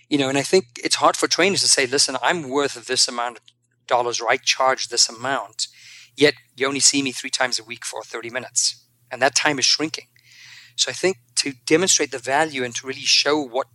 [0.08, 3.06] You know, and I think it's hard for trainers to say, listen, I'm worth this
[3.06, 3.44] amount of
[3.86, 5.68] dollars or I charge this amount,
[6.16, 8.84] yet you only see me three times a week for 30 minutes.
[9.08, 10.08] And that time is shrinking.
[10.74, 13.68] So I think to demonstrate the value and to really show what,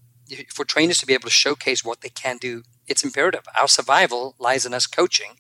[0.54, 3.46] for trainers to be able to showcase what they can do, it's imperative.
[3.58, 5.38] Our survival lies in us coaching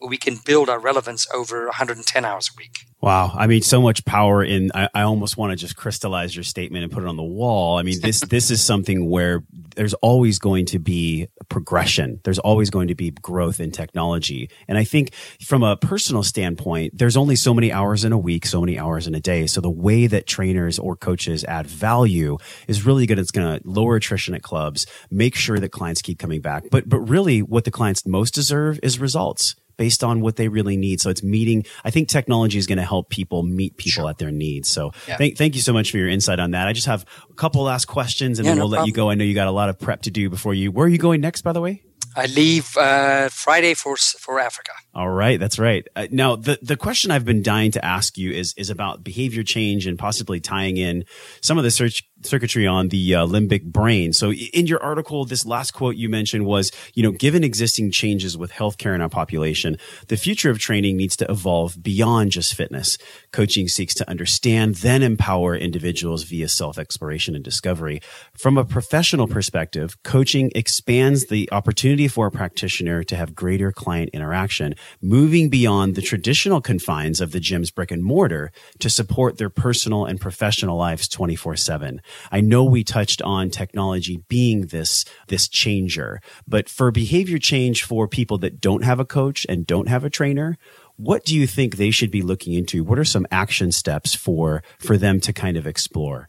[0.00, 2.89] where we can build our relevance over 110 hours a week.
[3.00, 3.32] Wow.
[3.34, 6.84] I mean, so much power in, I, I almost want to just crystallize your statement
[6.84, 7.78] and put it on the wall.
[7.78, 9.42] I mean, this, this is something where
[9.74, 12.20] there's always going to be progression.
[12.24, 14.50] There's always going to be growth in technology.
[14.68, 18.44] And I think from a personal standpoint, there's only so many hours in a week,
[18.44, 19.46] so many hours in a day.
[19.46, 22.36] So the way that trainers or coaches add value
[22.68, 23.18] is really good.
[23.18, 26.64] It's going to lower attrition at clubs, make sure that clients keep coming back.
[26.70, 30.76] But, but really what the clients most deserve is results based on what they really
[30.76, 31.00] need.
[31.00, 31.64] So it's meeting.
[31.84, 34.10] I think technology is going to help people meet people sure.
[34.10, 34.68] at their needs.
[34.68, 35.16] So yeah.
[35.16, 36.68] thank, thank you so much for your insight on that.
[36.68, 38.88] I just have a couple last questions and yeah, then we'll no let problem.
[38.88, 39.08] you go.
[39.08, 40.98] I know you got a lot of prep to do before you, where are you
[40.98, 41.82] going next, by the way?
[42.14, 44.72] I leave uh, Friday for for Africa.
[44.92, 45.86] All right, that's right.
[45.94, 49.44] Uh, now, the the question I've been dying to ask you is is about behavior
[49.44, 51.04] change and possibly tying in
[51.40, 54.12] some of the search circuitry on the uh, limbic brain.
[54.12, 58.36] So in your article, this last quote you mentioned was, you know, given existing changes
[58.36, 62.98] with healthcare in our population, the future of training needs to evolve beyond just fitness.
[63.32, 68.00] Coaching seeks to understand, then empower individuals via self exploration and discovery.
[68.34, 74.10] From a professional perspective, coaching expands the opportunity for a practitioner to have greater client
[74.12, 79.50] interaction, moving beyond the traditional confines of the gym's brick and mortar to support their
[79.50, 82.00] personal and professional lives 24 7.
[82.30, 88.08] I know we touched on technology being this, this changer, but for behavior change for
[88.08, 90.56] people that don't have a coach and don't have a trainer,
[90.96, 92.84] what do you think they should be looking into?
[92.84, 96.28] What are some action steps for, for them to kind of explore?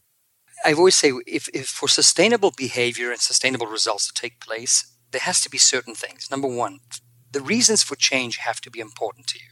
[0.64, 5.22] I always say if, if for sustainable behavior and sustainable results to take place, there
[5.22, 6.30] has to be certain things.
[6.32, 6.80] Number one,
[7.32, 9.52] the reasons for change have to be important to you.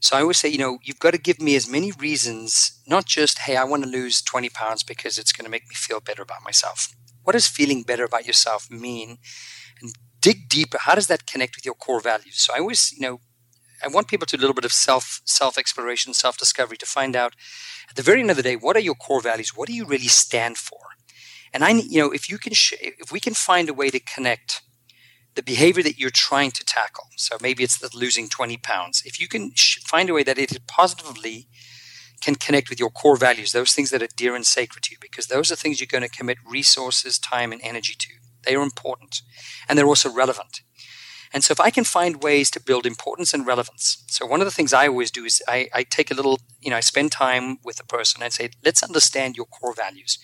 [0.00, 3.06] So I always say, you know, you've got to give me as many reasons, not
[3.06, 6.00] just, hey, I want to lose 20 pounds because it's going to make me feel
[6.00, 6.88] better about myself.
[7.24, 9.18] What does feeling better about yourself mean?
[9.82, 10.78] And dig deeper.
[10.80, 12.40] How does that connect with your core values?
[12.40, 13.20] So I always, you know,
[13.84, 16.86] I want people to do a little bit of self self exploration, self discovery to
[16.86, 17.34] find out
[17.88, 19.56] at the very end of the day what are your core values?
[19.56, 20.78] What do you really stand for?
[21.52, 24.00] And I, you know, if you can, sh- if we can find a way to
[24.00, 24.62] connect
[25.38, 27.04] the behavior that you're trying to tackle.
[27.16, 29.04] So maybe it's the losing 20 pounds.
[29.06, 31.46] If you can sh- find a way that it positively
[32.20, 34.96] can connect with your core values, those things that are dear and sacred to you,
[35.00, 38.08] because those are things you're going to commit resources, time, and energy to.
[38.44, 39.22] They are important
[39.68, 40.62] and they're also relevant.
[41.32, 44.02] And so if I can find ways to build importance and relevance.
[44.08, 46.70] So one of the things I always do is I, I take a little, you
[46.70, 50.18] know, I spend time with a person and say, let's understand your core values.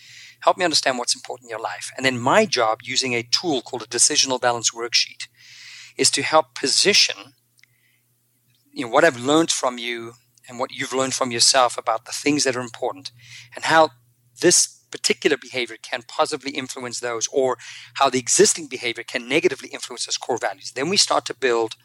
[0.45, 1.91] Help me understand what's important in your life.
[1.97, 5.27] And then my job using a tool called a decisional balance worksheet
[5.97, 7.35] is to help position
[8.75, 10.15] you know what I've learned from you
[10.49, 13.13] and what you've learned from yourself about the things that are important
[13.55, 13.91] and how
[14.43, 17.57] this particular behavior can positively influence those or
[17.95, 20.73] how the existing behavior can negatively influence those core values.
[20.73, 21.77] Then we start to build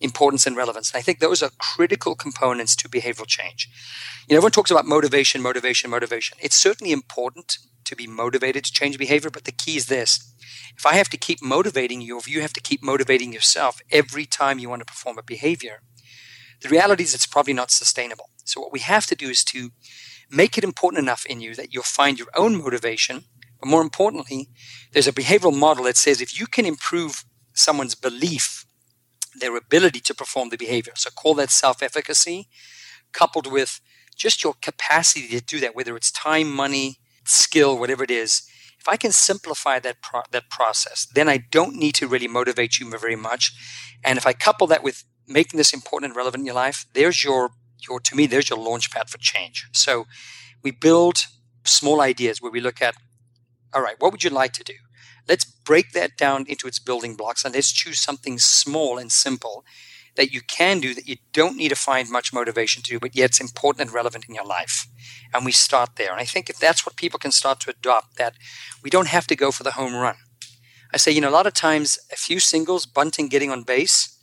[0.00, 0.90] importance and relevance.
[0.90, 3.68] And I think those are critical components to behavioral change.
[4.26, 6.38] You know, everyone talks about motivation, motivation, motivation.
[6.40, 9.30] It's certainly important to be motivated to change behavior.
[9.30, 10.34] But the key is this
[10.76, 14.24] if I have to keep motivating you, if you have to keep motivating yourself every
[14.24, 15.82] time you want to perform a behavior,
[16.60, 18.30] the reality is it's probably not sustainable.
[18.44, 19.70] So, what we have to do is to
[20.30, 23.24] make it important enough in you that you'll find your own motivation.
[23.60, 24.48] But more importantly,
[24.92, 28.66] there's a behavioral model that says if you can improve someone's belief,
[29.38, 32.48] their ability to perform the behavior, so call that self efficacy,
[33.12, 33.80] coupled with
[34.16, 38.42] just your capacity to do that, whether it's time, money, skill, whatever it is,
[38.78, 42.78] if I can simplify that pro- that process, then I don't need to really motivate
[42.78, 43.52] you very much.
[44.04, 47.22] And if I couple that with making this important and relevant in your life, there's
[47.22, 47.50] your
[47.88, 49.68] your to me there's your launch pad for change.
[49.72, 50.06] So
[50.62, 51.26] we build
[51.64, 52.96] small ideas where we look at,
[53.72, 54.74] all right, what would you like to do?
[55.28, 59.64] Let's break that down into its building blocks and let's choose something small and simple
[60.16, 63.16] that you can do that you don't need to find much motivation to do, but
[63.16, 64.86] yet it's important and relevant in your life.
[65.32, 66.12] And we start there.
[66.12, 68.34] And I think if that's what people can start to adopt, that
[68.82, 70.16] we don't have to go for the home run.
[70.92, 74.18] I say, you know, a lot of times a few singles, bunting, getting on base,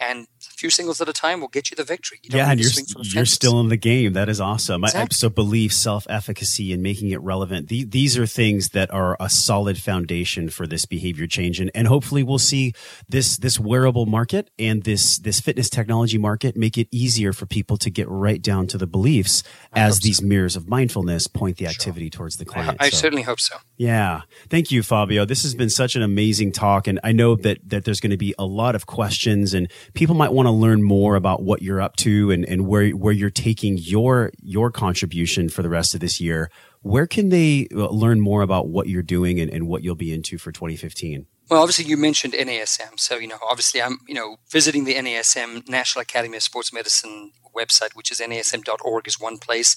[0.00, 0.26] and
[0.64, 2.18] few singles at a time will get you the victory.
[2.22, 2.70] You yeah, and you're,
[3.02, 4.14] you're still in the game.
[4.14, 4.82] That is awesome.
[4.82, 5.00] Exactly.
[5.00, 7.68] I, I so believe self efficacy and making it relevant.
[7.68, 11.86] The, these are things that are a solid foundation for this behavior change, and, and
[11.86, 12.72] hopefully we'll see
[13.06, 17.76] this this wearable market and this this fitness technology market make it easier for people
[17.76, 19.42] to get right down to the beliefs
[19.74, 20.24] I as these so.
[20.24, 22.20] mirrors of mindfulness point the activity sure.
[22.20, 22.78] towards the client.
[22.80, 23.56] I, I so, certainly hope so.
[23.76, 25.26] Yeah, thank you, Fabio.
[25.26, 28.16] This has been such an amazing talk, and I know that that there's going to
[28.16, 31.80] be a lot of questions and people might want to learn more about what you're
[31.80, 36.00] up to and, and where, where you're taking your, your contribution for the rest of
[36.00, 36.50] this year,
[36.82, 40.12] where can they uh, learn more about what you're doing and, and what you'll be
[40.12, 41.26] into for 2015?
[41.50, 42.98] Well, obviously, you mentioned NASM.
[42.98, 47.32] So, you know, obviously, I'm, you know, visiting the NASM National Academy of Sports Medicine
[47.54, 49.76] website, which is nasm.org, is one place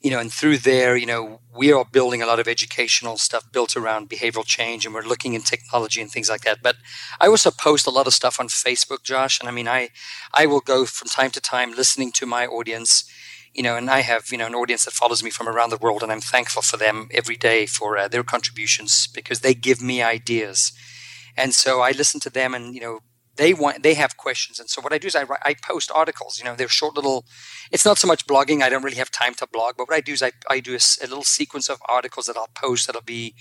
[0.00, 3.50] you know, and through there, you know, we are building a lot of educational stuff
[3.52, 6.58] built around behavioral change, and we're looking in technology and things like that.
[6.62, 6.76] But
[7.20, 9.90] I also post a lot of stuff on Facebook, Josh, and I mean, I
[10.32, 13.04] I will go from time to time listening to my audience,
[13.52, 15.78] you know, and I have you know an audience that follows me from around the
[15.78, 19.82] world, and I'm thankful for them every day for uh, their contributions because they give
[19.82, 20.72] me ideas,
[21.36, 23.00] and so I listen to them, and you know,
[23.38, 24.60] they want they have questions.
[24.60, 26.94] And so what i do is i write, i post articles you know they're short
[26.94, 27.24] little
[27.72, 30.00] it's not so much blogging i don't really have time to blog but what i
[30.00, 33.02] do is i, I do a, a little sequence of articles that i'll post that'll
[33.02, 33.34] be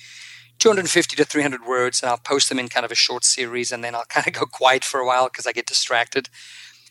[0.59, 3.83] 250 to 300 words and i'll post them in kind of a short series and
[3.83, 6.29] then i'll kind of go quiet for a while because i get distracted.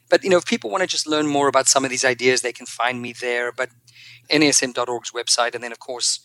[0.08, 2.42] But you know if people want to just learn more about some of these ideas
[2.42, 3.70] they can find me there but
[4.30, 6.20] nasm.org's website and then of course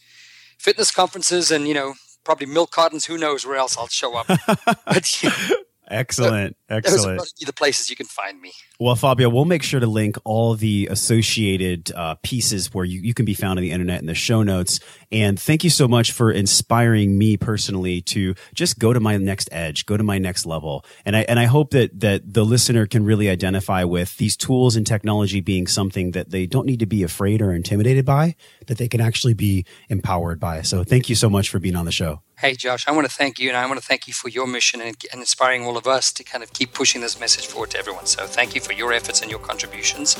[0.59, 4.27] fitness conferences and you know probably milk cartons who knows where else i'll show up.
[4.85, 5.55] But you know,
[5.91, 6.55] Excellent.
[6.69, 7.17] Excellent.
[7.19, 8.53] Those are the places you can find me.
[8.79, 13.13] Well, Fabio, we'll make sure to link all the associated uh, pieces where you, you
[13.13, 14.79] can be found on the internet in the show notes.
[15.11, 19.49] And thank you so much for inspiring me personally to just go to my next
[19.51, 20.85] edge, go to my next level.
[21.05, 24.75] And I, and I hope that, that the listener can really identify with these tools
[24.75, 28.35] and technology being something that they don't need to be afraid or intimidated by,
[28.67, 30.61] that they can actually be empowered by.
[30.61, 32.21] So thank you so much for being on the show.
[32.41, 34.47] Hey, Josh, I want to thank you, and I want to thank you for your
[34.47, 37.69] mission and, and, inspiring all of us to kind of keep pushing this message forward
[37.69, 38.07] to everyone.
[38.07, 40.15] So, thank you for your efforts and your contributions,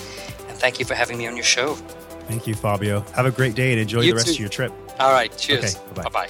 [0.48, 1.74] and thank you for having me on your show.
[2.28, 3.00] Thank you, Fabio.
[3.16, 4.34] Have a great day and enjoy you the rest too.
[4.34, 4.72] of your trip.
[5.00, 5.76] All right, cheers.
[5.76, 6.28] Okay, bye bye.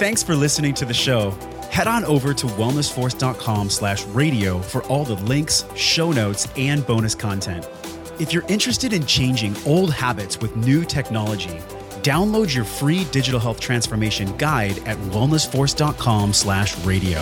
[0.00, 1.30] Thanks for listening to the show.
[1.70, 7.14] Head on over to wellnessforce.com slash radio for all the links, show notes, and bonus
[7.14, 7.68] content.
[8.18, 11.60] If you're interested in changing old habits with new technology,
[12.06, 17.18] download your free digital health transformation guide at wellnessforce.com slash radio.